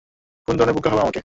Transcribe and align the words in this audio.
কোন 0.47 0.53
ধরণের 0.57 0.75
বোকা 0.77 0.89
ভাবো 0.91 1.01
আমাকে? 1.01 1.19